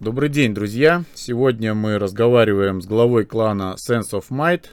Добрый 0.00 0.28
день, 0.28 0.54
друзья! 0.54 1.02
Сегодня 1.12 1.74
мы 1.74 1.98
разговариваем 1.98 2.80
с 2.80 2.86
главой 2.86 3.24
клана 3.24 3.74
Sense 3.76 4.12
of 4.12 4.26
Might, 4.30 4.66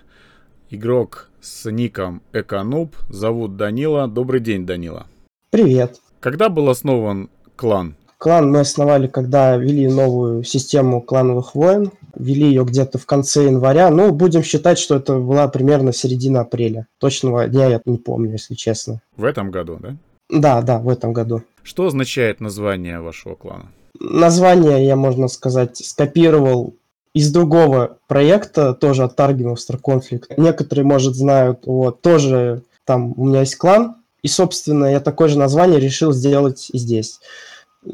игрок 0.69 1.31
с 1.41 1.67
ником 1.71 2.21
Эконуб, 2.31 2.95
зовут 3.09 3.57
Данила. 3.57 4.07
Добрый 4.07 4.39
день, 4.39 4.67
Данила. 4.67 5.07
Привет. 5.49 5.99
Когда 6.19 6.49
был 6.49 6.69
основан 6.69 7.31
клан? 7.55 7.95
Клан 8.19 8.51
мы 8.51 8.59
основали, 8.59 9.07
когда 9.07 9.57
ввели 9.57 9.87
новую 9.87 10.43
систему 10.43 11.01
клановых 11.01 11.55
войн. 11.55 11.91
Ввели 12.15 12.45
ее 12.45 12.63
где-то 12.63 12.99
в 12.99 13.07
конце 13.07 13.45
января. 13.45 13.89
Ну, 13.89 14.11
будем 14.11 14.43
считать, 14.43 14.77
что 14.77 14.97
это 14.97 15.17
была 15.17 15.47
примерно 15.47 15.91
середина 15.91 16.41
апреля. 16.41 16.85
Точного 16.99 17.47
дня 17.47 17.65
я 17.65 17.81
не 17.85 17.97
помню, 17.97 18.33
если 18.33 18.53
честно. 18.53 19.01
В 19.17 19.23
этом 19.23 19.49
году, 19.49 19.79
да? 19.81 19.97
Да, 20.29 20.61
да, 20.61 20.77
в 20.77 20.87
этом 20.87 21.13
году. 21.13 21.41
Что 21.63 21.87
означает 21.87 22.41
название 22.41 22.99
вашего 22.99 23.33
клана? 23.33 23.71
Название 23.99 24.85
я, 24.85 24.95
можно 24.95 25.27
сказать, 25.27 25.77
скопировал 25.77 26.75
из 27.13 27.31
другого 27.31 27.97
проекта, 28.07 28.73
тоже 28.73 29.03
от 29.03 29.17
Target 29.17 29.55
Star 29.55 29.79
Conflict. 29.81 30.33
Некоторые, 30.37 30.85
может, 30.85 31.15
знают, 31.15 31.61
вот, 31.65 32.01
тоже 32.01 32.63
там 32.83 33.13
у 33.17 33.25
меня 33.25 33.39
есть 33.41 33.55
клан, 33.55 33.95
и, 34.21 34.27
собственно, 34.27 34.85
я 34.85 34.99
такое 34.99 35.29
же 35.29 35.37
название 35.37 35.79
решил 35.79 36.11
сделать 36.11 36.69
и 36.73 36.77
здесь. 36.77 37.19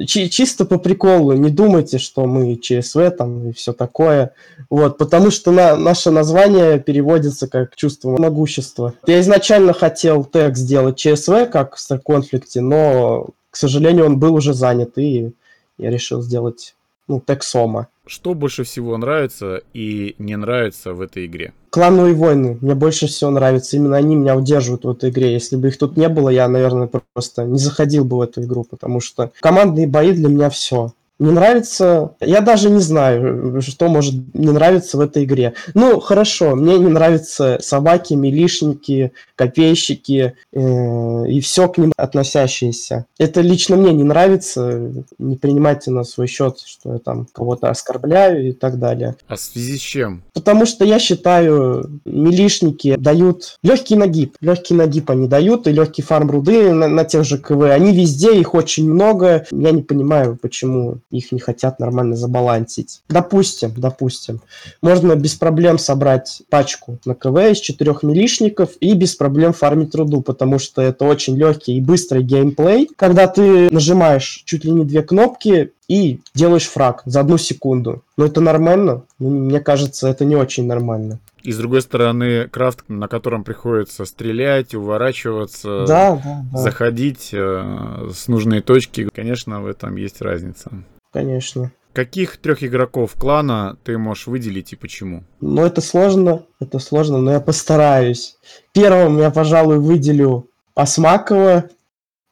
Чи- 0.07 0.29
чисто 0.29 0.65
по 0.65 0.79
приколу, 0.79 1.33
не 1.33 1.49
думайте, 1.49 1.97
что 1.97 2.25
мы 2.25 2.55
ЧСВ 2.55 3.11
там 3.17 3.49
и 3.49 3.53
все 3.53 3.73
такое, 3.73 4.31
вот, 4.69 4.97
потому 4.97 5.31
что 5.31 5.51
на, 5.51 5.75
наше 5.75 6.11
название 6.11 6.79
переводится 6.79 7.47
как 7.47 7.75
чувство 7.75 8.17
могущества. 8.17 8.93
Я 9.05 9.19
изначально 9.19 9.73
хотел 9.73 10.23
тег 10.23 10.55
сделать 10.55 10.97
ЧСВ, 10.97 11.49
как 11.51 11.75
в 11.75 11.79
Star 11.79 11.99
Conflict, 12.03 12.59
но, 12.61 13.27
к 13.49 13.57
сожалению, 13.57 14.05
он 14.05 14.17
был 14.17 14.33
уже 14.33 14.53
занят, 14.53 14.97
и 14.97 15.33
я 15.81 15.89
решил 15.89 16.21
сделать 16.21 16.75
ну, 17.07 17.21
Тексома. 17.25 17.87
Что 18.07 18.33
больше 18.33 18.63
всего 18.63 18.97
нравится 18.97 19.61
и 19.73 20.15
не 20.17 20.35
нравится 20.35 20.93
в 20.93 21.01
этой 21.01 21.25
игре? 21.25 21.53
Клановые 21.69 22.13
войны. 22.13 22.57
Мне 22.61 22.75
больше 22.75 23.07
всего 23.07 23.31
нравится. 23.31 23.77
Именно 23.77 23.97
они 23.97 24.15
меня 24.15 24.35
удерживают 24.35 24.83
в 24.83 24.89
этой 24.89 25.09
игре. 25.09 25.33
Если 25.33 25.55
бы 25.55 25.69
их 25.69 25.77
тут 25.77 25.97
не 25.97 26.09
было, 26.09 26.29
я, 26.29 26.47
наверное, 26.47 26.89
просто 27.13 27.45
не 27.45 27.57
заходил 27.57 28.05
бы 28.05 28.17
в 28.17 28.21
эту 28.21 28.43
игру, 28.43 28.63
потому 28.63 28.99
что 28.99 29.31
командные 29.39 29.87
бои 29.87 30.11
для 30.11 30.29
меня 30.29 30.49
все 30.49 30.93
не 31.21 31.31
нравится... 31.31 32.15
Я 32.19 32.41
даже 32.41 32.71
не 32.71 32.81
знаю, 32.81 33.61
что 33.61 33.87
может 33.89 34.15
не 34.33 34.51
нравиться 34.51 34.97
в 34.97 35.01
этой 35.01 35.23
игре. 35.23 35.53
Ну, 35.75 35.99
хорошо, 35.99 36.55
мне 36.55 36.79
не 36.79 36.87
нравятся 36.87 37.59
собаки, 37.61 38.15
милишники, 38.15 39.11
копейщики 39.35 40.33
э, 40.51 41.27
и 41.27 41.39
все 41.41 41.69
к 41.69 41.77
ним 41.77 41.93
относящиеся. 41.95 43.05
Это 43.19 43.41
лично 43.41 43.75
мне 43.77 43.93
не 43.93 44.03
нравится. 44.03 44.91
Не 45.19 45.35
принимайте 45.35 45.91
на 45.91 46.03
свой 46.03 46.25
счет, 46.25 46.57
что 46.65 46.93
я 46.93 46.99
там 46.99 47.27
кого-то 47.31 47.69
оскорбляю 47.69 48.49
и 48.49 48.51
так 48.51 48.79
далее. 48.79 49.15
А 49.27 49.35
в 49.35 49.39
связи 49.39 49.77
с 49.77 49.81
чем? 49.81 50.23
Потому 50.33 50.65
что 50.65 50.85
я 50.85 50.97
считаю, 50.97 52.01
милишники 52.03 52.95
дают 52.97 53.59
легкий 53.61 53.95
нагиб. 53.95 54.37
Легкий 54.41 54.73
нагиб 54.73 55.11
они 55.11 55.27
дают, 55.27 55.67
и 55.67 55.71
легкий 55.71 56.01
фарм 56.01 56.31
руды 56.31 56.71
на, 56.71 56.87
на 56.87 57.05
тех 57.05 57.25
же 57.25 57.37
КВ. 57.37 57.71
Они 57.71 57.95
везде, 57.95 58.39
их 58.39 58.55
очень 58.55 58.91
много. 58.91 59.45
Я 59.51 59.69
не 59.69 59.83
понимаю, 59.83 60.35
почему 60.41 60.97
их 61.11 61.31
не 61.31 61.39
хотят 61.39 61.79
нормально 61.79 62.15
забалансить. 62.15 63.01
Допустим, 63.09 63.73
допустим, 63.75 64.41
можно 64.81 65.15
без 65.15 65.35
проблем 65.35 65.77
собрать 65.77 66.41
пачку 66.49 66.97
на 67.05 67.15
КВ 67.15 67.51
из 67.51 67.59
четырех 67.59 68.03
милишников 68.03 68.71
и 68.79 68.93
без 68.93 69.15
проблем 69.15 69.53
фармить 69.53 69.91
труду, 69.91 70.21
потому 70.21 70.59
что 70.59 70.81
это 70.81 71.05
очень 71.05 71.37
легкий 71.37 71.77
и 71.77 71.81
быстрый 71.81 72.23
геймплей, 72.23 72.89
когда 72.95 73.27
ты 73.27 73.69
нажимаешь 73.71 74.43
чуть 74.45 74.65
ли 74.65 74.71
не 74.71 74.85
две 74.85 75.03
кнопки 75.03 75.71
и 75.87 76.21
делаешь 76.33 76.67
фраг 76.67 77.01
за 77.05 77.19
одну 77.19 77.37
секунду. 77.37 78.03
Но 78.15 78.25
это 78.25 78.39
нормально? 78.39 79.03
Ну, 79.19 79.29
мне 79.29 79.59
кажется, 79.59 80.07
это 80.07 80.23
не 80.23 80.35
очень 80.35 80.65
нормально. 80.65 81.19
И 81.43 81.51
с 81.51 81.57
другой 81.57 81.81
стороны, 81.81 82.47
крафт, 82.47 82.83
на 82.87 83.07
котором 83.07 83.43
приходится 83.43 84.05
стрелять, 84.05 84.75
уворачиваться, 84.75 85.85
да, 85.87 86.21
да, 86.23 86.45
да. 86.51 86.57
заходить 86.57 87.31
э, 87.33 88.09
с 88.13 88.27
нужной 88.27 88.61
точки, 88.61 89.09
конечно, 89.13 89.61
в 89.61 89.67
этом 89.67 89.95
есть 89.95 90.21
разница 90.21 90.71
конечно. 91.11 91.71
Каких 91.93 92.37
трех 92.37 92.63
игроков 92.63 93.15
клана 93.15 93.77
ты 93.83 93.97
можешь 93.97 94.27
выделить 94.27 94.71
и 94.71 94.77
почему? 94.77 95.23
Ну, 95.41 95.65
это 95.65 95.81
сложно, 95.81 96.45
это 96.59 96.79
сложно, 96.79 97.17
но 97.17 97.33
я 97.33 97.41
постараюсь. 97.41 98.37
Первым 98.71 99.17
я, 99.19 99.29
пожалуй, 99.29 99.79
выделю 99.79 100.47
Осмакова. 100.73 101.69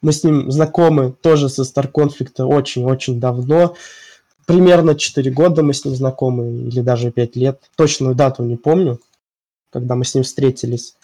Мы 0.02 0.14
с 0.14 0.24
ним 0.24 0.50
знакомы 0.50 1.12
тоже 1.12 1.50
со 1.50 1.64
Star 1.64 1.92
Conflict 1.92 2.42
очень-очень 2.42 3.20
давно. 3.20 3.76
Примерно 4.46 4.96
4 4.96 5.30
года 5.32 5.62
мы 5.62 5.74
с 5.74 5.84
ним 5.84 5.94
знакомы, 5.94 6.68
или 6.68 6.80
даже 6.80 7.12
5 7.12 7.36
лет. 7.36 7.70
Точную 7.76 8.16
дату 8.16 8.44
не 8.44 8.56
помню, 8.56 9.00
когда 9.72 9.96
мы 9.96 10.06
с 10.06 10.16
ним 10.16 10.24
встретились. 10.24 10.96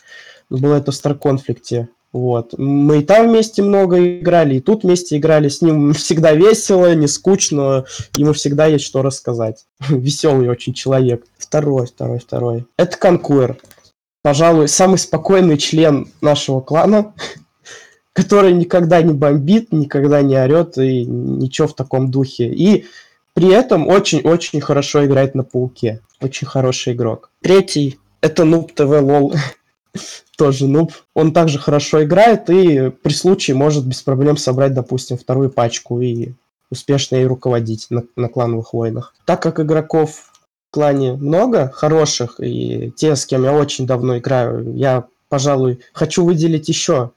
Было 0.49 0.75
это 0.75 0.93
в 0.93 0.95
Star 0.95 1.19
Conflict. 1.19 1.87
Вот. 2.15 2.57
Мы 2.57 2.99
и 2.99 3.03
там 3.03 3.27
вместе 3.27 3.61
много 3.61 4.19
играли, 4.19 4.55
и 4.55 4.59
тут 4.61 4.83
вместе 4.83 5.17
играли. 5.17 5.49
С 5.49 5.61
ним 5.61 5.91
всегда 5.91 6.31
весело, 6.31 6.95
не 6.95 7.07
скучно. 7.07 7.83
Ему 8.15 8.31
всегда 8.31 8.67
есть 8.67 8.85
что 8.85 9.01
рассказать. 9.01 9.65
Веселый 9.89 10.47
очень 10.47 10.73
человек. 10.73 11.25
Второй, 11.37 11.87
второй, 11.87 12.19
второй. 12.19 12.67
Это 12.77 12.97
Конкуэр. 12.97 13.57
Пожалуй, 14.21 14.69
самый 14.69 14.97
спокойный 14.97 15.57
член 15.57 16.07
нашего 16.21 16.61
клана, 16.61 17.13
который 18.13 18.53
никогда 18.53 19.01
не 19.01 19.13
бомбит, 19.13 19.73
никогда 19.73 20.21
не 20.21 20.37
орет 20.41 20.77
и 20.77 21.03
ничего 21.03 21.67
в 21.67 21.75
таком 21.75 22.11
духе. 22.11 22.45
И 22.45 22.85
при 23.33 23.49
этом 23.49 23.89
очень-очень 23.89 24.61
хорошо 24.61 25.05
играет 25.05 25.35
на 25.35 25.43
пауке. 25.43 25.99
Очень 26.21 26.47
хороший 26.47 26.93
игрок. 26.93 27.29
Третий– 27.41 27.99
это 28.21 28.45
Нуб 28.45 28.71
ТВ 28.73 29.01
Лол 29.01 29.35
тоже 30.37 30.67
нуб. 30.67 30.91
Он 31.13 31.33
также 31.33 31.59
хорошо 31.59 32.03
играет 32.03 32.49
и 32.49 32.89
при 32.89 33.13
случае 33.13 33.55
может 33.55 33.85
без 33.85 34.01
проблем 34.01 34.37
собрать, 34.37 34.73
допустим, 34.73 35.17
вторую 35.17 35.49
пачку 35.49 36.01
и 36.01 36.33
успешно 36.69 37.15
ей 37.15 37.25
руководить 37.25 37.87
на, 37.89 38.03
на 38.15 38.27
клановых 38.27 38.73
войнах. 38.73 39.13
Так 39.25 39.41
как 39.41 39.59
игроков 39.59 40.31
в 40.69 40.73
клане 40.73 41.13
много 41.13 41.69
хороших, 41.69 42.39
и 42.39 42.91
те, 42.95 43.15
с 43.15 43.25
кем 43.25 43.43
я 43.43 43.53
очень 43.53 43.85
давно 43.85 44.17
играю, 44.17 44.75
я, 44.75 45.05
пожалуй, 45.29 45.79
хочу 45.93 46.25
выделить 46.25 46.67
еще 46.67 47.11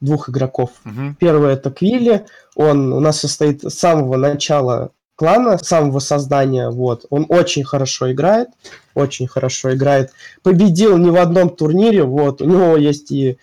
двух 0.00 0.28
игроков. 0.28 0.70
Угу. 0.84 1.16
Первый 1.18 1.52
это 1.52 1.70
Квилли, 1.70 2.26
он 2.54 2.92
у 2.92 3.00
нас 3.00 3.20
состоит 3.20 3.62
с 3.64 3.74
самого 3.74 4.16
начала 4.16 4.92
клана, 5.16 5.58
самого 5.58 5.98
создания, 5.98 6.70
вот, 6.70 7.06
он 7.10 7.26
очень 7.28 7.64
хорошо 7.64 8.12
играет, 8.12 8.48
очень 8.94 9.26
хорошо 9.26 9.74
играет, 9.74 10.12
победил 10.42 10.96
не 10.96 11.10
в 11.10 11.16
одном 11.16 11.50
турнире, 11.50 12.04
вот, 12.04 12.42
у 12.42 12.44
него 12.44 12.76
есть 12.76 13.12
и 13.12 13.38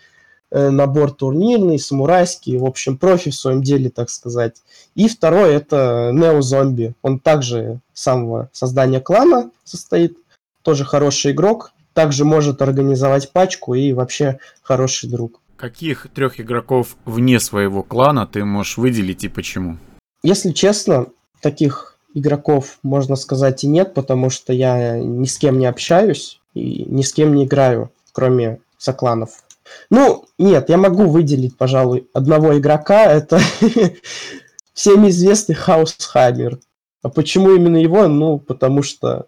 э, 0.51 0.69
набор 0.69 1.11
турнирный, 1.11 1.79
самурайский, 1.79 2.57
в 2.57 2.65
общем, 2.65 2.97
профи 2.97 3.31
в 3.31 3.35
своем 3.35 3.63
деле, 3.63 3.89
так 3.89 4.09
сказать. 4.09 4.61
И 4.95 5.07
второй 5.07 5.53
это 5.53 6.11
Нео 6.13 6.41
Зомби, 6.41 6.93
он 7.01 7.19
также 7.19 7.79
самого 7.93 8.49
создания 8.51 8.99
клана 8.99 9.51
состоит, 9.63 10.17
тоже 10.63 10.83
хороший 10.83 11.31
игрок, 11.31 11.71
также 11.93 12.25
может 12.25 12.61
организовать 12.61 13.31
пачку 13.31 13.73
и 13.73 13.93
вообще 13.93 14.39
хороший 14.61 15.09
друг. 15.09 15.39
Каких 15.57 16.07
трех 16.13 16.39
игроков 16.39 16.95
вне 17.05 17.39
своего 17.39 17.83
клана 17.83 18.25
ты 18.25 18.43
можешь 18.43 18.77
выделить 18.77 19.23
и 19.23 19.29
почему? 19.29 19.77
Если 20.23 20.51
честно, 20.51 21.07
таких 21.41 21.97
игроков, 22.13 22.77
можно 22.83 23.15
сказать, 23.15 23.63
и 23.63 23.67
нет, 23.67 23.93
потому 23.93 24.29
что 24.29 24.53
я 24.53 24.99
ни 24.99 25.25
с 25.25 25.37
кем 25.37 25.59
не 25.59 25.65
общаюсь 25.65 26.39
и 26.53 26.85
ни 26.85 27.01
с 27.01 27.13
кем 27.13 27.33
не 27.35 27.45
играю, 27.45 27.91
кроме 28.11 28.59
сокланов. 28.77 29.43
Ну, 29.89 30.25
нет, 30.37 30.69
я 30.69 30.77
могу 30.77 31.05
выделить, 31.05 31.57
пожалуй, 31.57 32.07
одного 32.13 32.57
игрока. 32.57 33.05
Это 33.05 33.39
всем 34.73 35.07
известный 35.07 35.55
Хаусхаймер. 35.55 36.59
А 37.01 37.09
почему 37.09 37.51
именно 37.55 37.77
его? 37.77 38.07
Ну, 38.07 38.39
потому 38.39 38.83
что 38.83 39.27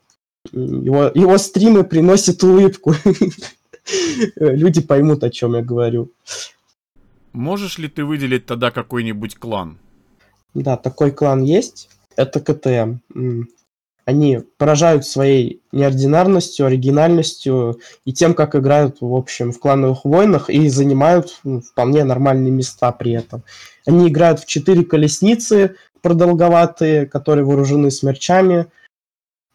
его, 0.51 1.11
его 1.13 1.37
стримы 1.37 1.83
приносят 1.83 2.43
улыбку. 2.43 2.93
Люди 4.35 4.81
поймут, 4.81 5.23
о 5.23 5.29
чем 5.29 5.55
я 5.55 5.61
говорю. 5.61 6.11
Можешь 7.31 7.77
ли 7.77 7.87
ты 7.87 8.03
выделить 8.03 8.45
тогда 8.45 8.69
какой-нибудь 8.69 9.35
клан? 9.35 9.77
Да, 10.53 10.77
такой 10.77 11.11
клан 11.11 11.41
есть 11.41 11.89
это 12.15 12.39
КТМ. 12.39 12.97
Они 14.05 14.39
поражают 14.57 15.05
своей 15.05 15.61
неординарностью, 15.71 16.65
оригинальностью 16.65 17.79
и 18.03 18.11
тем, 18.11 18.33
как 18.33 18.55
играют, 18.55 18.97
в 18.99 19.15
общем, 19.15 19.53
в 19.53 19.59
клановых 19.59 20.03
войнах 20.03 20.49
и 20.49 20.67
занимают 20.67 21.39
ну, 21.45 21.61
вполне 21.61 22.03
нормальные 22.03 22.51
места 22.51 22.91
при 22.91 23.13
этом. 23.13 23.43
Они 23.85 24.09
играют 24.09 24.41
в 24.41 24.45
четыре 24.45 24.83
колесницы 24.83 25.75
продолговатые, 26.01 27.05
которые 27.05 27.45
вооружены 27.45 27.91
смерчами, 27.91 28.67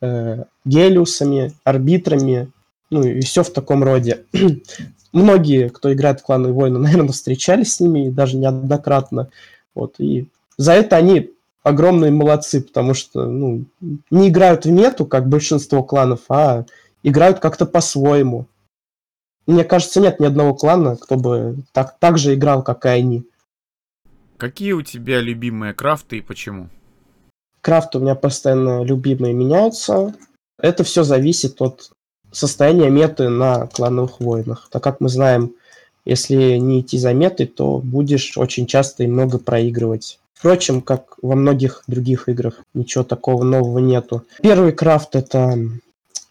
э, 0.00 0.44
гелиусами, 0.64 1.52
арбитрами, 1.64 2.50
ну 2.90 3.02
и 3.02 3.20
все 3.20 3.42
в 3.42 3.50
таком 3.50 3.84
роде. 3.84 4.24
Многие, 5.12 5.68
кто 5.68 5.92
играет 5.92 6.20
в 6.20 6.22
клановые 6.24 6.54
войны, 6.54 6.78
наверное, 6.78 7.12
встречались 7.12 7.74
с 7.74 7.80
ними, 7.80 8.08
даже 8.08 8.38
неоднократно. 8.38 9.28
Вот, 9.74 9.96
и 9.98 10.28
за 10.56 10.72
это 10.72 10.96
они 10.96 11.30
огромные 11.68 12.10
молодцы, 12.10 12.60
потому 12.60 12.94
что 12.94 13.26
ну, 13.26 13.64
не 14.10 14.28
играют 14.28 14.64
в 14.64 14.70
мету, 14.70 15.06
как 15.06 15.28
большинство 15.28 15.82
кланов, 15.82 16.20
а 16.28 16.64
играют 17.02 17.38
как-то 17.38 17.66
по-своему. 17.66 18.46
Мне 19.46 19.64
кажется, 19.64 20.00
нет 20.00 20.20
ни 20.20 20.26
одного 20.26 20.54
клана, 20.54 20.96
кто 20.96 21.16
бы 21.16 21.56
так, 21.72 21.98
так 21.98 22.18
же 22.18 22.34
играл, 22.34 22.62
как 22.62 22.84
и 22.84 22.88
они. 22.88 23.24
Какие 24.36 24.72
у 24.72 24.82
тебя 24.82 25.20
любимые 25.20 25.74
крафты 25.74 26.18
и 26.18 26.20
почему? 26.20 26.68
Крафты 27.60 27.98
у 27.98 28.00
меня 28.00 28.14
постоянно 28.14 28.84
любимые 28.84 29.34
меняются. 29.34 30.14
Это 30.58 30.84
все 30.84 31.02
зависит 31.02 31.60
от 31.60 31.90
состояния 32.30 32.90
меты 32.90 33.28
на 33.28 33.66
клановых 33.66 34.20
войнах. 34.20 34.68
Так 34.70 34.82
как 34.82 35.00
мы 35.00 35.08
знаем, 35.08 35.54
если 36.04 36.56
не 36.56 36.80
идти 36.80 36.98
за 36.98 37.12
метой, 37.12 37.46
то 37.46 37.78
будешь 37.78 38.36
очень 38.36 38.66
часто 38.66 39.02
и 39.02 39.06
много 39.06 39.38
проигрывать. 39.38 40.18
Впрочем, 40.38 40.82
как 40.82 41.16
во 41.20 41.34
многих 41.34 41.82
других 41.88 42.28
играх, 42.28 42.62
ничего 42.72 43.02
такого 43.02 43.42
нового 43.42 43.80
нету. 43.80 44.22
Первый 44.40 44.70
крафт 44.70 45.16
это 45.16 45.58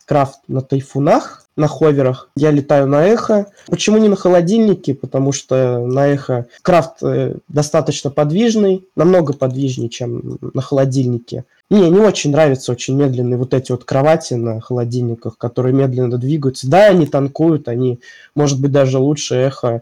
крафт 0.06 0.40
на 0.48 0.62
тайфунах, 0.62 1.46
на 1.58 1.68
ховерах. 1.68 2.30
Я 2.38 2.52
летаю 2.52 2.88
на 2.88 3.06
эхо. 3.06 3.48
Почему 3.66 3.98
не 3.98 4.08
на 4.08 4.16
холодильнике? 4.16 4.94
Потому 4.94 5.34
что 5.34 5.86
на 5.86 6.08
эхо 6.08 6.46
крафт 6.62 7.04
э, 7.04 7.36
достаточно 7.50 8.10
подвижный, 8.10 8.88
намного 8.96 9.34
подвижнее, 9.34 9.90
чем 9.90 10.38
на 10.54 10.62
холодильнике. 10.62 11.44
Мне 11.70 11.90
не 11.90 12.00
очень 12.00 12.32
нравятся 12.32 12.72
очень 12.72 12.96
медленные 12.96 13.38
вот 13.38 13.54
эти 13.54 13.74
вот 13.74 13.84
кровати 13.84 14.36
на 14.36 14.62
холодильниках, 14.62 15.38
которые 15.38 15.74
медленно 15.74 16.18
двигаются. 16.18 16.70
Да, 16.70 16.86
они 16.86 17.08
танкуют, 17.08 17.68
они, 17.68 18.00
может 18.36 18.62
быть, 18.62 18.72
даже 18.72 19.00
лучше 19.00 19.36
эхо 19.36 19.82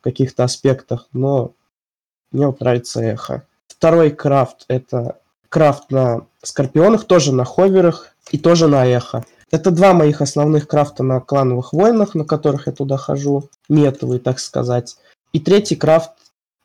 в 0.00 0.04
каких-то 0.04 0.44
аспектах, 0.44 1.06
но 1.12 1.52
мне 2.32 2.46
вот 2.46 2.60
нравится 2.60 3.02
эхо. 3.02 3.42
Второй 3.78 4.10
крафт– 4.10 4.64
это 4.68 5.18
крафт 5.48 5.90
на 5.90 6.22
скорпионах, 6.42 7.04
тоже 7.04 7.32
на 7.32 7.44
ховерах 7.44 8.08
и 8.32 8.38
тоже 8.38 8.66
на 8.66 8.84
эхо. 8.84 9.24
Это 9.52 9.70
два 9.70 9.94
моих 9.94 10.20
основных 10.20 10.66
крафта 10.66 11.04
на 11.04 11.20
клановых 11.20 11.72
войнах, 11.72 12.16
на 12.16 12.24
которых 12.24 12.66
я 12.66 12.72
туда 12.72 12.96
хожу, 12.96 13.48
метовый, 13.68 14.18
так 14.18 14.40
сказать. 14.40 14.96
И 15.32 15.38
третий 15.38 15.76
крафт 15.76 16.10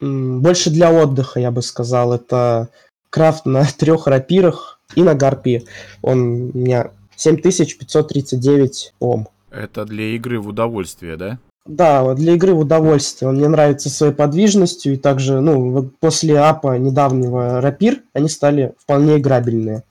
больше 0.02 0.72
для 0.72 0.92
отдыха, 0.92 1.40
я 1.40 1.52
бы 1.52 1.62
сказал. 1.62 2.14
Это 2.14 2.70
крафт 3.12 3.46
на 3.46 3.64
трех 3.78 4.08
рапирах 4.08 4.80
и 4.96 5.04
на 5.04 5.14
гарпии. 5.14 5.66
Он 6.02 6.52
у 6.54 6.58
меня 6.58 6.92
7539 7.16 8.96
Ом. 9.00 9.28
Это 9.52 9.86
для 9.86 10.16
игры 10.16 10.40
в 10.40 10.48
удовольствие, 10.48 11.16
да? 11.16 11.38
Да, 11.66 12.14
для 12.14 12.34
игры 12.34 12.54
в 12.54 12.60
удовольствие. 12.60 13.30
Он 13.30 13.38
мне 13.38 13.48
нравится 13.48 13.90
своей 13.90 14.14
подвижностью, 14.14 14.94
и 14.94 14.98
также, 14.98 15.40
ну, 15.40 15.72
вот 15.72 15.98
после 16.00 16.38
апа 16.38 16.78
недавнего 16.78 17.62
рапир, 17.62 18.02
они 18.14 18.28
стали 18.28 18.74
вполне 18.78 19.18
играбельные. 19.18 19.84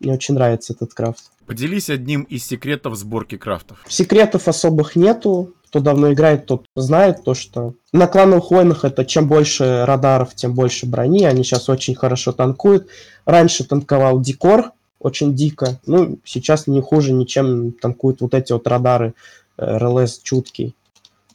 Мне 0.00 0.14
очень 0.14 0.34
нравится 0.34 0.72
этот 0.72 0.94
крафт. 0.94 1.30
Поделись 1.46 1.90
одним 1.90 2.22
из 2.22 2.44
секретов 2.44 2.96
сборки 2.96 3.36
крафтов. 3.36 3.84
Секретов 3.88 4.48
особых 4.48 4.96
нету. 4.96 5.54
Кто 5.68 5.80
давно 5.80 6.12
играет, 6.12 6.46
тот 6.46 6.64
знает 6.74 7.24
то, 7.24 7.34
что 7.34 7.74
на 7.92 8.06
клановых 8.06 8.50
войнах 8.50 8.84
это 8.84 9.04
чем 9.04 9.28
больше 9.28 9.84
радаров, 9.84 10.34
тем 10.34 10.54
больше 10.54 10.86
брони. 10.86 11.24
Они 11.24 11.44
сейчас 11.44 11.68
очень 11.68 11.94
хорошо 11.94 12.32
танкуют. 12.32 12.88
Раньше 13.26 13.64
танковал 13.64 14.20
Дикор, 14.20 14.72
очень 14.98 15.34
дико. 15.34 15.78
Ну, 15.86 16.18
сейчас 16.24 16.66
не 16.66 16.80
хуже, 16.80 17.12
ничем 17.12 17.72
танкуют 17.72 18.20
вот 18.22 18.34
эти 18.34 18.52
вот 18.52 18.66
радары 18.66 19.14
РЛС 19.58 20.20
чуткий. 20.20 20.74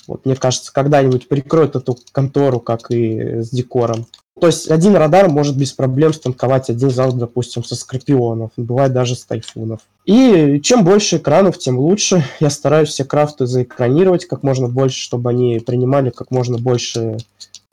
Вот, 0.07 0.25
мне 0.25 0.35
кажется, 0.35 0.73
когда-нибудь 0.73 1.27
прикроют 1.27 1.75
эту 1.75 1.97
контору, 2.11 2.59
как 2.59 2.91
и 2.91 3.41
с 3.41 3.49
декором. 3.49 4.05
То 4.39 4.47
есть 4.47 4.69
один 4.69 4.95
радар 4.95 5.29
может 5.29 5.55
без 5.55 5.71
проблем 5.73 6.11
станковать 6.11 6.69
один 6.69 6.89
зал, 6.89 7.13
допустим, 7.13 7.63
со 7.63 7.75
скорпионов, 7.75 8.51
бывает 8.57 8.91
даже 8.91 9.15
с 9.15 9.23
тайфунов. 9.23 9.81
И 10.05 10.59
чем 10.61 10.83
больше 10.83 11.17
экранов, 11.17 11.59
тем 11.59 11.77
лучше. 11.77 12.25
Я 12.39 12.49
стараюсь 12.49 12.89
все 12.89 13.05
крафты 13.05 13.45
заэкранировать 13.45 14.25
как 14.25 14.43
можно 14.43 14.67
больше, 14.67 14.99
чтобы 14.99 15.29
они 15.29 15.59
принимали 15.59 16.09
как 16.09 16.31
можно 16.31 16.57
больше 16.57 17.17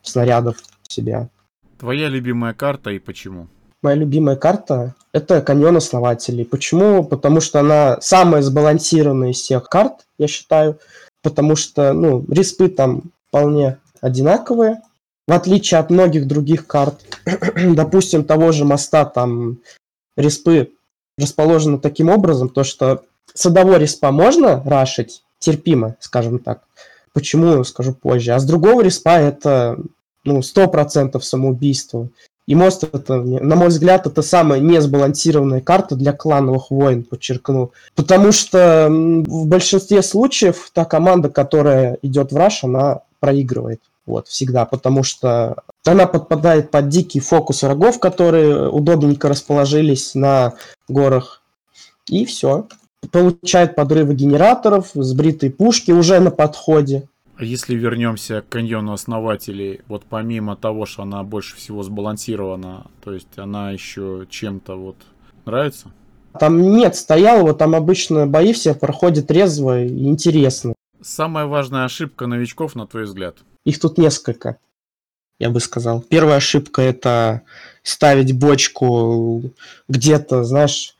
снарядов 0.02 0.58
в 0.86 0.92
себя. 0.92 1.30
Твоя 1.78 2.08
любимая 2.08 2.52
карта 2.52 2.90
и 2.90 2.98
почему? 2.98 3.48
Моя 3.82 3.96
любимая 3.96 4.36
карта– 4.36 4.94
это 5.12 5.40
каньон 5.40 5.76
основателей. 5.76 6.44
Почему? 6.44 7.02
Потому 7.02 7.40
что 7.40 7.60
она 7.60 7.98
самая 8.00 8.42
сбалансированная 8.42 9.30
из 9.30 9.38
всех 9.38 9.68
карт, 9.68 10.06
я 10.18 10.28
считаю. 10.28 10.78
Потому 11.22 11.56
что, 11.56 11.92
ну, 11.92 12.24
респы 12.28 12.68
там 12.68 13.04
вполне 13.28 13.78
одинаковые, 14.00 14.82
в 15.26 15.32
отличие 15.32 15.80
от 15.80 15.90
многих 15.90 16.26
других 16.26 16.66
карт. 16.66 17.00
Допустим, 17.74 18.24
того 18.24 18.52
же 18.52 18.64
моста, 18.64 19.04
там 19.04 19.58
респы 20.16 20.72
расположены 21.18 21.78
таким 21.78 22.08
образом, 22.08 22.48
то 22.48 22.64
что 22.64 23.04
с 23.32 23.46
одного 23.46 23.76
респа 23.76 24.10
можно 24.10 24.62
рашить, 24.64 25.22
терпимо, 25.38 25.96
скажем 26.00 26.38
так. 26.38 26.62
Почему, 27.12 27.64
скажу 27.64 27.94
позже. 27.94 28.32
А 28.32 28.38
с 28.38 28.44
другого 28.44 28.82
респа 28.82 29.18
это 29.18 29.78
ну, 30.24 30.40
100% 30.40 31.20
самоубийство. 31.20 32.08
И 32.46 32.54
мост, 32.54 32.82
это, 32.82 33.16
на 33.16 33.54
мой 33.54 33.68
взгляд, 33.68 34.06
это 34.06 34.22
самая 34.22 34.60
несбалансированная 34.60 35.60
карта 35.60 35.94
для 35.94 36.12
клановых 36.12 36.70
войн, 36.70 37.04
подчеркну. 37.04 37.72
Потому 37.94 38.32
что 38.32 38.88
в 38.90 39.46
большинстве 39.46 40.02
случаев 40.02 40.70
та 40.72 40.84
команда, 40.84 41.28
которая 41.28 41.98
идет 42.02 42.32
в 42.32 42.36
раш, 42.36 42.64
она 42.64 43.02
проигрывает. 43.20 43.80
Вот, 44.06 44.26
всегда, 44.26 44.64
потому 44.64 45.04
что 45.04 45.62
она 45.86 46.06
подпадает 46.06 46.72
под 46.72 46.88
дикий 46.88 47.20
фокус 47.20 47.62
врагов, 47.62 48.00
которые 48.00 48.68
удобненько 48.68 49.28
расположились 49.28 50.16
на 50.16 50.54
горах. 50.88 51.42
И 52.08 52.24
все. 52.24 52.66
Получает 53.12 53.76
подрывы 53.76 54.14
генераторов, 54.14 54.90
сбритые 54.94 55.52
пушки 55.52 55.92
уже 55.92 56.18
на 56.18 56.32
подходе. 56.32 57.04
Если 57.40 57.74
вернемся 57.74 58.42
к 58.42 58.48
каньону 58.50 58.92
основателей, 58.92 59.80
вот 59.88 60.04
помимо 60.08 60.56
того, 60.56 60.84
что 60.86 61.02
она 61.02 61.22
больше 61.22 61.56
всего 61.56 61.82
сбалансирована, 61.82 62.86
то 63.02 63.12
есть 63.12 63.38
она 63.38 63.70
еще 63.70 64.26
чем-то 64.28 64.76
вот 64.76 64.96
нравится? 65.46 65.88
Там 66.38 66.60
нет 66.76 66.94
стоялого, 66.96 67.54
там 67.54 67.74
обычно 67.74 68.26
бои 68.26 68.52
все 68.52 68.74
проходят 68.74 69.30
резво 69.30 69.82
и 69.82 70.06
интересно. 70.06 70.74
Самая 71.00 71.46
важная 71.46 71.84
ошибка 71.84 72.26
новичков, 72.26 72.74
на 72.74 72.86
твой 72.86 73.04
взгляд? 73.04 73.38
Их 73.64 73.80
тут 73.80 73.98
несколько, 73.98 74.58
я 75.38 75.50
бы 75.50 75.60
сказал. 75.60 76.02
Первая 76.02 76.36
ошибка 76.36 76.82
это 76.82 77.42
ставить 77.82 78.38
бочку 78.38 79.42
где-то, 79.88 80.44
знаешь, 80.44 80.94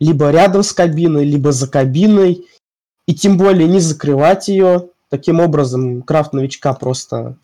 либо 0.00 0.30
рядом 0.30 0.62
с 0.62 0.72
кабиной, 0.72 1.24
либо 1.24 1.52
за 1.52 1.68
кабиной, 1.68 2.46
и 3.06 3.14
тем 3.14 3.36
более 3.36 3.68
не 3.68 3.80
закрывать 3.80 4.48
ее, 4.48 4.88
Таким 5.14 5.38
образом, 5.38 6.02
крафт 6.02 6.32
новичка 6.32 6.74
просто 6.74 7.36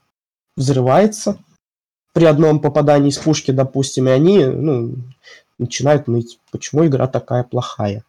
взрывается 0.57 1.39
при 2.13 2.25
одном 2.25 2.59
попадании 2.59 3.11
из 3.11 3.19
пушки, 3.19 3.53
допустим, 3.53 4.09
и 4.09 4.11
они 4.11 4.45
ну, 4.45 4.97
начинают 5.57 6.09
ныть, 6.09 6.41
почему 6.51 6.85
игра 6.85 7.07
такая 7.07 7.45
плохая. 7.45 8.03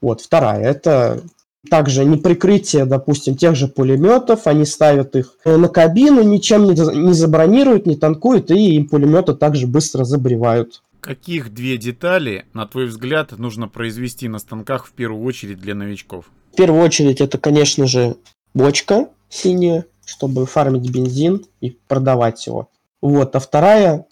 Вот, 0.00 0.20
вторая, 0.20 0.64
это 0.64 1.22
также 1.70 2.04
не 2.04 2.16
прикрытие, 2.16 2.86
допустим, 2.86 3.36
тех 3.36 3.54
же 3.54 3.68
пулеметов, 3.68 4.48
они 4.48 4.64
ставят 4.64 5.14
их 5.14 5.36
на 5.44 5.68
кабину, 5.68 6.24
ничем 6.24 6.64
не, 6.64 6.72
не 6.72 7.12
забронируют, 7.12 7.86
не 7.86 7.94
танкуют, 7.94 8.50
и 8.50 8.74
им 8.74 8.88
пулеметы 8.88 9.34
также 9.34 9.68
быстро 9.68 10.02
забревают. 10.02 10.82
Каких 11.00 11.54
две 11.54 11.76
детали, 11.76 12.46
на 12.52 12.66
твой 12.66 12.86
взгляд, 12.86 13.30
нужно 13.38 13.68
произвести 13.68 14.26
на 14.26 14.40
станках 14.40 14.86
в 14.86 14.90
первую 14.90 15.22
очередь 15.22 15.60
для 15.60 15.76
новичков? 15.76 16.24
В 16.52 16.56
первую 16.56 16.82
очередь 16.82 17.20
это, 17.20 17.38
конечно 17.38 17.86
же, 17.86 18.16
бочка 18.54 19.08
синяя, 19.28 19.86
чтобы 20.04 20.46
фармить 20.46 20.90
бензин 20.90 21.46
и 21.60 21.70
продавать 21.70 22.46
его. 22.46 22.68
Вот, 23.00 23.34
а 23.34 23.40
вторая, 23.40 24.06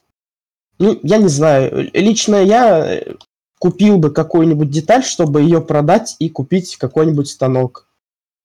ну, 0.78 0.98
я 1.02 1.18
не 1.18 1.28
знаю, 1.28 1.90
лично 1.92 2.36
я 2.36 3.02
купил 3.58 3.98
бы 3.98 4.10
какую-нибудь 4.10 4.70
деталь, 4.70 5.04
чтобы 5.04 5.42
ее 5.42 5.60
продать 5.60 6.16
и 6.18 6.28
купить 6.28 6.76
какой-нибудь 6.76 7.28
станок 7.28 7.88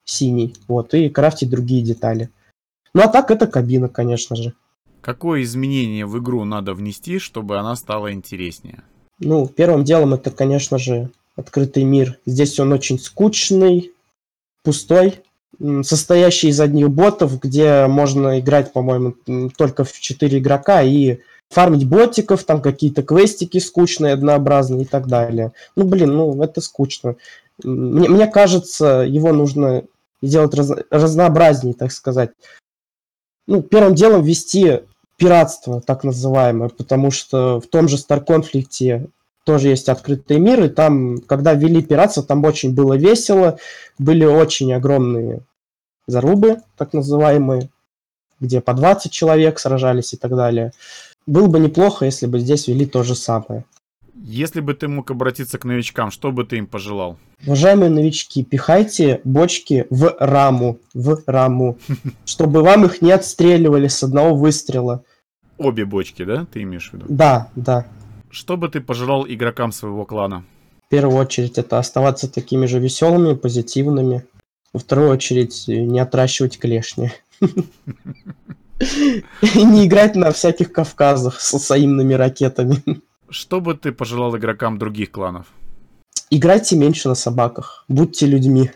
синий, 0.05 0.55
вот, 0.67 0.93
и 0.93 1.09
крафтить 1.09 1.49
другие 1.49 1.83
детали. 1.83 2.29
Ну, 2.93 3.01
а 3.03 3.07
так 3.07 3.31
это 3.31 3.47
кабина, 3.47 3.89
конечно 3.89 4.35
же. 4.35 4.53
Какое 5.01 5.43
изменение 5.43 6.05
в 6.05 6.17
игру 6.19 6.43
надо 6.45 6.73
внести, 6.73 7.19
чтобы 7.19 7.57
она 7.57 7.75
стала 7.75 8.13
интереснее? 8.13 8.83
Ну, 9.19 9.47
первым 9.47 9.83
делом 9.83 10.13
это, 10.13 10.31
конечно 10.31 10.77
же, 10.77 11.11
открытый 11.35 11.83
мир. 11.83 12.19
Здесь 12.25 12.59
он 12.59 12.71
очень 12.71 12.99
скучный, 12.99 13.91
пустой, 14.63 15.21
состоящий 15.83 16.49
из 16.49 16.59
одних 16.59 16.89
ботов, 16.89 17.39
где 17.39 17.87
можно 17.87 18.39
играть, 18.39 18.73
по-моему, 18.73 19.15
только 19.55 19.83
в 19.83 19.93
4 19.93 20.39
игрока 20.39 20.81
и 20.81 21.19
фармить 21.49 21.87
ботиков, 21.87 22.43
там 22.43 22.61
какие-то 22.61 23.03
квестики 23.03 23.59
скучные, 23.59 24.13
однообразные 24.13 24.83
и 24.83 24.85
так 24.85 25.07
далее. 25.07 25.53
Ну, 25.75 25.85
блин, 25.85 26.15
ну, 26.15 26.41
это 26.41 26.61
скучно. 26.61 27.15
Мне, 27.63 28.09
мне 28.09 28.27
кажется, 28.27 29.05
его 29.07 29.31
нужно 29.31 29.83
сделать 30.21 30.53
раз, 30.55 30.71
разнообразнее, 30.89 31.75
так 31.75 31.91
сказать. 31.91 32.31
Ну, 33.45 33.61
первым 33.61 33.93
делом 33.93 34.23
ввести 34.23 34.81
пиратство, 35.17 35.81
так 35.81 36.03
называемое, 36.03 36.69
потому 36.69 37.11
что 37.11 37.59
в 37.59 37.67
том 37.67 37.87
же 37.87 37.97
Star 37.97 38.23
конфликте 38.23 39.07
тоже 39.43 39.69
есть 39.69 39.89
открытый 39.89 40.39
мир, 40.39 40.63
и 40.63 40.69
там, 40.69 41.19
когда 41.19 41.53
ввели 41.53 41.81
пиратство, 41.81 42.23
там 42.23 42.43
очень 42.45 42.73
было 42.73 42.93
весело, 42.93 43.59
были 43.97 44.25
очень 44.25 44.73
огромные 44.73 45.41
зарубы, 46.07 46.57
так 46.77 46.93
называемые, 46.93 47.69
где 48.39 48.61
по 48.61 48.73
20 48.73 49.11
человек 49.11 49.59
сражались 49.59 50.13
и 50.13 50.17
так 50.17 50.35
далее. 50.35 50.71
Было 51.25 51.47
бы 51.47 51.59
неплохо, 51.59 52.05
если 52.05 52.25
бы 52.25 52.39
здесь 52.39 52.67
ввели 52.67 52.85
то 52.85 53.03
же 53.03 53.15
самое. 53.15 53.65
Если 54.15 54.61
бы 54.61 54.73
ты 54.73 54.87
мог 54.87 55.09
обратиться 55.11 55.57
к 55.57 55.65
новичкам, 55.65 56.11
что 56.11 56.31
бы 56.31 56.45
ты 56.45 56.57
им 56.57 56.67
пожелал? 56.67 57.17
Уважаемые 57.45 57.89
новички, 57.89 58.43
пихайте 58.43 59.21
бочки 59.23 59.85
в 59.89 60.15
раму, 60.19 60.79
в 60.93 61.23
раму, 61.25 61.77
чтобы 62.25 62.61
вам 62.61 62.85
их 62.85 63.01
не 63.01 63.11
отстреливали 63.11 63.87
с 63.87 64.03
одного 64.03 64.35
выстрела. 64.35 65.03
Обе 65.57 65.85
бочки, 65.85 66.23
да, 66.23 66.45
ты 66.51 66.61
имеешь 66.61 66.89
в 66.89 66.93
виду? 66.93 67.05
Да, 67.09 67.49
да. 67.55 67.85
Что 68.33 68.57
бы 68.57 68.67
ты 68.67 68.81
пожелал 68.81 69.25
игрокам 69.27 69.71
своего 69.71 70.05
клана? 70.05 70.43
В 70.87 70.89
первую 70.89 71.19
очередь 71.19 71.59
это 71.59 71.77
оставаться 71.77 72.27
такими 72.27 72.65
же 72.65 72.79
веселыми, 72.79 73.35
позитивными. 73.35 74.25
Во 74.73 74.79
вторую 74.79 75.11
очередь 75.11 75.65
не 75.67 75.99
отращивать 75.99 76.57
клешни. 76.57 77.11
И 77.39 79.63
не 79.63 79.85
играть 79.85 80.15
на 80.15 80.31
всяких 80.31 80.71
Кавказах 80.71 81.39
с 81.39 81.53
взаимными 81.53 82.15
ракетами. 82.15 82.81
Что 83.29 83.61
бы 83.61 83.75
ты 83.75 83.91
пожелал 83.91 84.35
игрокам 84.35 84.79
других 84.79 85.11
кланов? 85.11 85.45
Играйте 86.31 86.75
меньше 86.75 87.09
на 87.09 87.15
собаках, 87.15 87.85
будьте 87.87 88.25
людьми. 88.25 88.71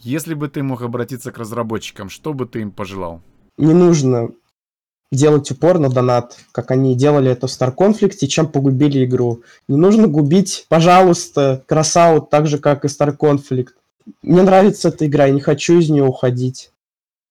Если 0.00 0.34
бы 0.34 0.48
ты 0.48 0.62
мог 0.62 0.82
обратиться 0.82 1.32
к 1.32 1.38
разработчикам, 1.38 2.10
что 2.10 2.34
бы 2.34 2.44
ты 2.44 2.60
им 2.60 2.70
пожелал? 2.70 3.22
Не 3.56 3.72
нужно 3.72 4.32
делать 5.12 5.50
упор 5.50 5.78
на 5.78 5.88
донат, 5.88 6.38
как 6.50 6.70
они 6.70 6.96
делали 6.96 7.30
это 7.30 7.46
в 7.46 7.50
Star 7.50 7.74
Conflict, 7.74 8.26
чем 8.26 8.48
погубили 8.48 9.04
игру. 9.04 9.42
Не 9.68 9.76
нужно 9.76 10.08
губить, 10.08 10.66
пожалуйста, 10.68 11.62
красаут 11.66 12.30
так 12.30 12.46
же, 12.46 12.58
как 12.58 12.84
и 12.84 12.88
Star 12.88 13.16
Conflict. 13.16 13.68
Мне 14.22 14.42
нравится 14.42 14.88
эта 14.88 15.06
игра, 15.06 15.26
я 15.26 15.32
не 15.32 15.40
хочу 15.40 15.78
из 15.78 15.88
нее 15.90 16.04
уходить. 16.04 16.72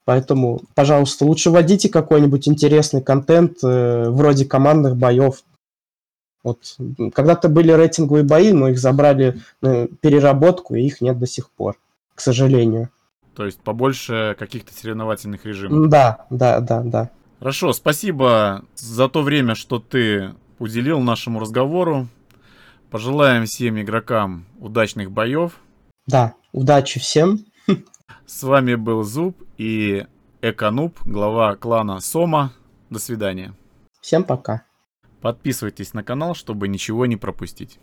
Поэтому, 0.05 0.61
пожалуйста, 0.73 1.25
лучше 1.25 1.49
вводите 1.49 1.89
какой-нибудь 1.89 2.47
интересный 2.47 3.01
контент 3.01 3.57
э, 3.63 4.09
вроде 4.09 4.45
командных 4.45 4.95
боев. 4.95 5.43
Вот 6.43 6.77
когда-то 7.13 7.49
были 7.49 7.71
рейтинговые 7.71 8.23
бои, 8.23 8.51
но 8.51 8.69
их 8.69 8.79
забрали 8.79 9.41
на 9.61 9.87
переработку, 9.87 10.73
и 10.75 10.81
их 10.81 11.01
нет 11.01 11.19
до 11.19 11.27
сих 11.27 11.51
пор, 11.51 11.77
к 12.15 12.21
сожалению. 12.21 12.89
То 13.35 13.45
есть 13.45 13.59
побольше 13.59 14.35
каких-то 14.37 14.73
соревновательных 14.73 15.45
режимов. 15.45 15.89
Да, 15.89 16.25
да, 16.29 16.59
да, 16.59 16.81
да. 16.81 17.09
Хорошо, 17.41 17.73
спасибо 17.73 18.65
за 18.75 19.09
то 19.09 19.23
время, 19.23 19.55
что 19.55 19.79
ты 19.79 20.35
уделил 20.59 20.99
нашему 20.99 21.39
разговору. 21.39 22.07
Пожелаем 22.91 23.45
всем 23.47 23.81
игрокам 23.81 24.45
удачных 24.59 25.09
боев. 25.09 25.59
Да, 26.05 26.35
удачи 26.51 26.99
всем. 26.99 27.39
С 28.27 28.43
вами 28.43 28.75
был 28.75 29.01
Зуб 29.01 29.41
и 29.57 30.05
Эконуб, 30.43 30.99
глава 31.03 31.55
клана 31.55 31.99
Сома. 31.99 32.53
До 32.91 32.99
свидания. 32.99 33.55
Всем 34.01 34.23
пока. 34.23 34.63
Подписывайтесь 35.19 35.95
на 35.95 36.03
канал, 36.03 36.35
чтобы 36.35 36.67
ничего 36.67 37.07
не 37.07 37.17
пропустить. 37.17 37.79